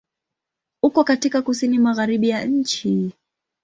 [0.83, 3.13] Uko katika Kusini Magharibi ya nchi.